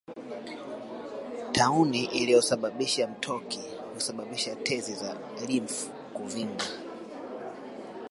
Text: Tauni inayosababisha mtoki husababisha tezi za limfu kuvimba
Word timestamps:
Tauni 1.53 2.03
inayosababisha 2.03 3.07
mtoki 3.07 3.59
husababisha 3.93 4.55
tezi 4.55 4.95
za 4.95 5.17
limfu 5.47 5.89
kuvimba 5.91 6.65